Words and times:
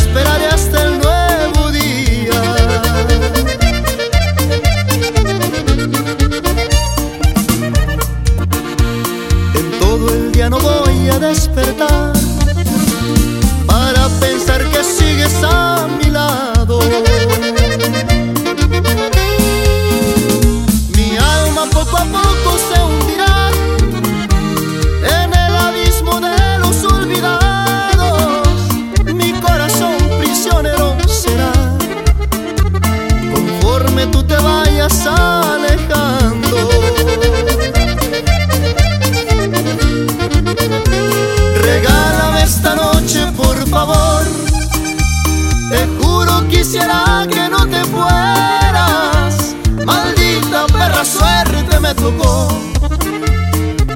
esperaré 0.00 0.46
hasta 0.46 0.84
el 0.84 0.98
nuevo 0.98 1.70
día. 1.70 2.40
En 9.54 9.66
todo 9.80 10.14
el 10.14 10.32
día 10.32 10.50
no 10.50 10.58
voy 10.58 11.08
a 11.10 11.18
despertar 11.18 12.12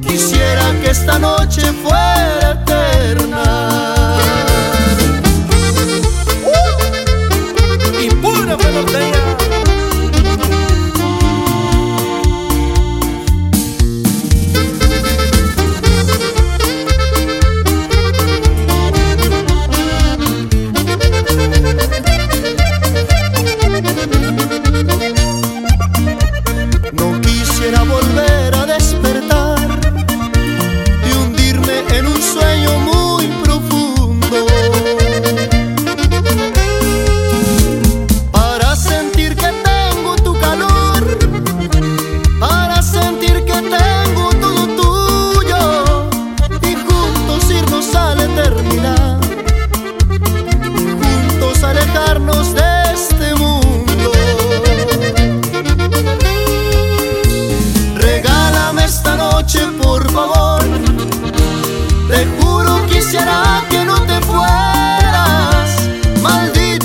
Quisiera 0.00 0.64
que 0.82 0.91
esta 0.91 1.18
noche 1.18 1.62
fuera 1.82 2.62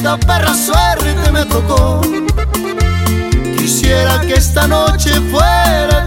Esta 0.07 0.25
perra 0.25 0.53
suerte 0.53 1.31
me 1.33 1.43
tocó. 1.43 1.99
Quisiera 3.57 4.21
que 4.21 4.35
esta 4.35 4.65
noche 4.65 5.11
fuera 5.29 6.06